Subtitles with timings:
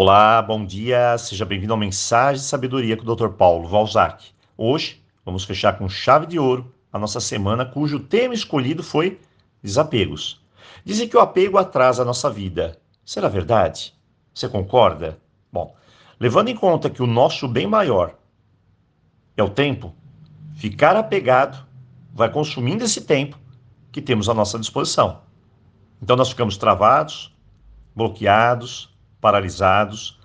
[0.00, 3.30] Olá, bom dia, seja bem-vindo ao Mensagem de Sabedoria com o Dr.
[3.30, 4.26] Paulo Valzac.
[4.56, 9.18] Hoje vamos fechar com chave de ouro a nossa semana, cujo tema escolhido foi
[9.60, 10.40] desapegos.
[10.84, 12.78] Dizem que o apego atrasa a nossa vida.
[13.04, 13.92] Será verdade?
[14.32, 15.18] Você concorda?
[15.52, 15.74] Bom,
[16.20, 18.14] levando em conta que o nosso bem maior
[19.36, 19.92] é o tempo,
[20.54, 21.66] ficar apegado
[22.14, 23.36] vai consumindo esse tempo
[23.90, 25.22] que temos à nossa disposição.
[26.00, 27.34] Então nós ficamos travados,
[27.96, 30.18] bloqueados, paralisados,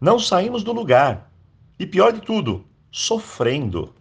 [0.00, 1.30] não saímos do lugar
[1.78, 3.94] e, pior de tudo, sofrendo.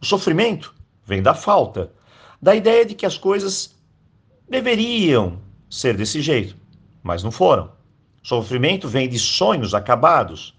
[0.00, 0.74] O sofrimento
[1.04, 1.92] vem da falta,
[2.40, 3.74] da ideia de que as coisas
[4.48, 5.38] deveriam
[5.68, 6.56] ser desse jeito,
[7.02, 7.72] mas não foram.
[8.22, 10.54] O sofrimento vem de sonhos acabados,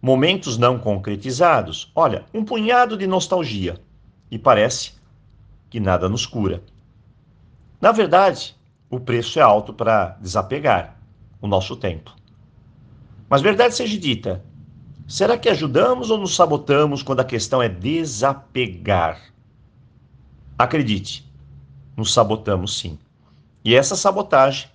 [0.00, 1.90] momentos não concretizados.
[1.94, 3.80] Olha, um punhado de nostalgia
[4.30, 4.92] e parece
[5.68, 6.62] que nada nos cura.
[7.80, 8.56] Na verdade,
[8.88, 10.96] o preço é alto para desapegar
[11.40, 12.14] o nosso tempo.
[13.34, 14.44] Mas verdade seja dita,
[15.08, 19.20] será que ajudamos ou nos sabotamos quando a questão é desapegar?
[20.56, 21.28] Acredite,
[21.96, 22.96] nos sabotamos sim.
[23.64, 24.68] E essa sabotagem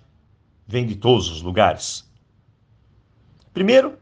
[0.68, 2.06] vem de todos os lugares.
[3.54, 3.94] Primeiro,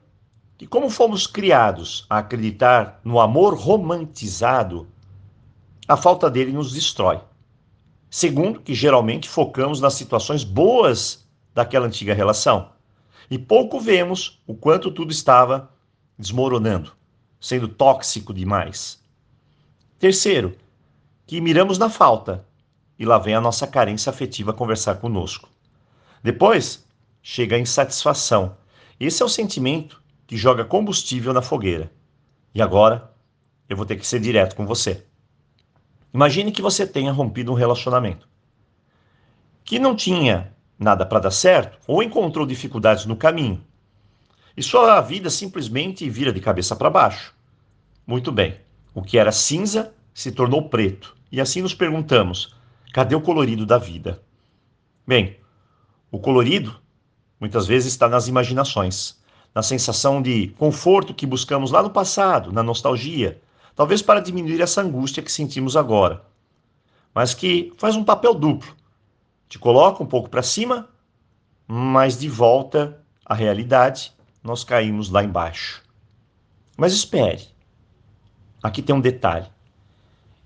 [0.56, 4.88] que como fomos criados a acreditar no amor romantizado,
[5.86, 7.20] a falta dele nos destrói.
[8.10, 12.76] Segundo, que geralmente focamos nas situações boas daquela antiga relação
[13.30, 15.70] e pouco vemos o quanto tudo estava
[16.18, 16.92] desmoronando,
[17.40, 19.02] sendo tóxico demais.
[19.98, 20.56] Terceiro,
[21.26, 22.46] que miramos na falta
[22.98, 25.48] e lá vem a nossa carência afetiva conversar conosco.
[26.22, 26.86] Depois,
[27.22, 28.56] chega a insatisfação.
[28.98, 31.90] Esse é o sentimento que joga combustível na fogueira.
[32.54, 33.12] E agora,
[33.68, 35.04] eu vou ter que ser direto com você.
[36.12, 38.28] Imagine que você tenha rompido um relacionamento
[39.68, 43.64] que não tinha nada para dar certo ou encontrou dificuldades no caminho.
[44.56, 47.34] E sua vida simplesmente vira de cabeça para baixo.
[48.06, 48.56] Muito bem.
[48.94, 51.16] O que era cinza se tornou preto.
[51.30, 52.54] E assim nos perguntamos:
[52.92, 54.22] cadê o colorido da vida?
[55.06, 55.36] Bem,
[56.10, 56.80] o colorido
[57.40, 59.18] muitas vezes está nas imaginações,
[59.54, 63.40] na sensação de conforto que buscamos lá no passado, na nostalgia,
[63.76, 66.24] talvez para diminuir essa angústia que sentimos agora,
[67.14, 68.77] mas que faz um papel duplo
[69.48, 70.88] te coloca um pouco para cima,
[71.66, 75.82] mas de volta à realidade, nós caímos lá embaixo.
[76.76, 77.48] Mas espere,
[78.62, 79.46] aqui tem um detalhe.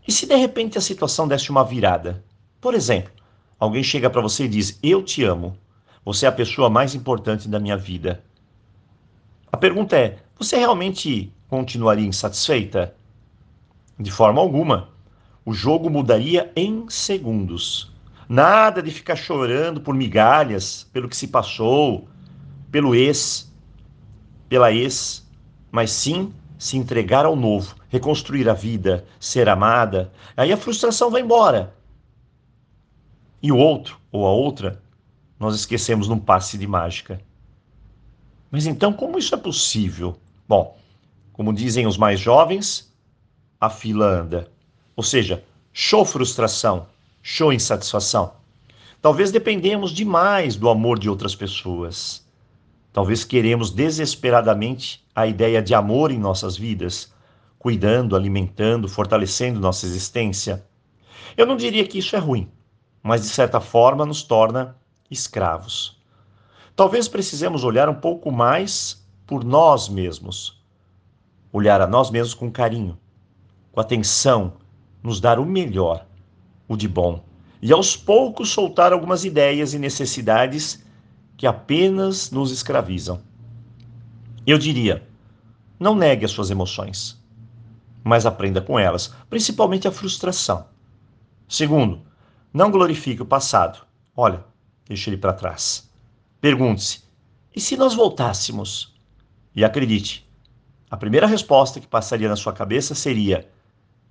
[0.07, 2.25] E se de repente a situação desse uma virada?
[2.61, 3.13] Por exemplo,
[3.59, 5.57] alguém chega para você e diz: Eu te amo,
[6.05, 8.25] você é a pessoa mais importante da minha vida.
[9.53, 12.97] A pergunta é: você realmente continuaria insatisfeita?
[13.99, 14.89] De forma alguma.
[15.45, 17.92] O jogo mudaria em segundos.
[18.33, 22.09] Nada de ficar chorando por migalhas, pelo que se passou,
[22.71, 23.53] pelo ex,
[24.49, 25.31] pela ex,
[25.71, 30.11] mas sim se entregar ao novo, reconstruir a vida, ser amada.
[30.35, 31.77] Aí a frustração vai embora.
[33.43, 34.83] E o outro ou a outra,
[35.39, 37.21] nós esquecemos num passe de mágica.
[38.51, 40.19] Mas então, como isso é possível?
[40.49, 40.79] Bom,
[41.35, 42.91] como dizem os mais jovens,
[43.61, 44.51] a fila anda.
[44.97, 46.87] Ou seja, show frustração,
[47.23, 48.35] show insatisfação.
[49.01, 52.27] Talvez dependemos demais do amor de outras pessoas.
[52.93, 57.13] Talvez queremos desesperadamente a ideia de amor em nossas vidas,
[57.59, 60.67] cuidando, alimentando, fortalecendo nossa existência.
[61.37, 62.51] Eu não diria que isso é ruim,
[63.03, 64.77] mas de certa forma nos torna
[65.11, 66.01] escravos.
[66.75, 70.61] Talvez precisemos olhar um pouco mais por nós mesmos.
[71.53, 72.99] Olhar a nós mesmos com carinho,
[73.71, 74.55] com atenção,
[75.03, 76.07] nos dar o melhor
[76.73, 77.25] o de bom,
[77.61, 80.85] e aos poucos soltar algumas ideias e necessidades
[81.37, 83.21] que apenas nos escravizam.
[84.47, 85.07] Eu diria:
[85.79, 87.21] não negue as suas emoções,
[88.03, 90.67] mas aprenda com elas, principalmente a frustração.
[91.49, 92.03] Segundo,
[92.53, 93.87] não glorifique o passado.
[94.17, 94.45] Olha,
[94.87, 95.91] deixe ele para trás.
[96.41, 97.03] Pergunte-se:
[97.55, 98.95] e se nós voltássemos?
[99.55, 100.27] E acredite,
[100.91, 103.49] a primeira resposta que passaria na sua cabeça seria: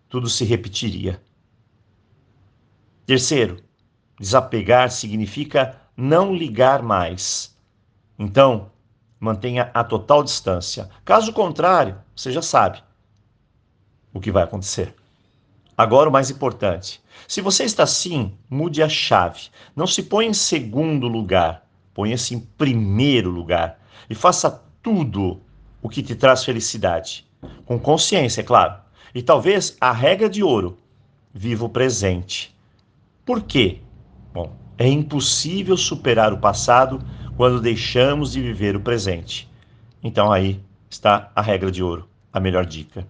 [0.08, 1.22] tudo se repetiria.
[3.12, 3.58] Terceiro,
[4.18, 7.54] desapegar significa não ligar mais.
[8.18, 8.72] Então,
[9.20, 10.90] mantenha a total distância.
[11.04, 12.82] Caso contrário, você já sabe
[14.14, 14.96] o que vai acontecer.
[15.78, 19.50] Agora, o mais importante: se você está assim, mude a chave.
[19.76, 23.78] Não se ponha em segundo lugar, ponha-se em primeiro lugar
[24.10, 25.42] e faça tudo
[25.82, 27.28] o que te traz felicidade.
[27.66, 28.80] Com consciência, é claro.
[29.14, 30.80] E talvez a regra de ouro:
[31.34, 32.56] viva o presente.
[33.26, 33.80] Por quê?
[34.34, 37.00] Bom, é impossível superar o passado
[37.38, 39.50] quando deixamos de viver o presente.
[40.04, 40.60] Então aí
[40.90, 43.08] está a regra de ouro, a melhor dica.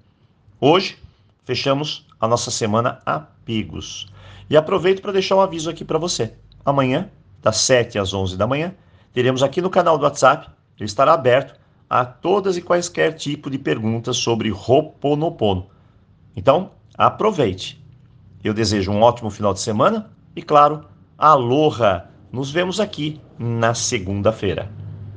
[0.59, 0.97] Hoje
[1.45, 4.11] fechamos a nossa semana apegos.
[4.49, 6.33] E aproveito para deixar um aviso aqui para você.
[6.63, 7.09] Amanhã,
[7.41, 8.75] das 7 às 11 da manhã,
[9.13, 11.59] teremos aqui no canal do WhatsApp, ele estará aberto
[11.89, 15.67] a todas e quaisquer tipo de perguntas sobre Roponopono.
[16.35, 17.80] Então, aproveite.
[18.43, 20.85] Eu desejo um ótimo final de semana e, claro,
[21.17, 22.09] aloha!
[22.31, 24.80] Nos vemos aqui na segunda-feira.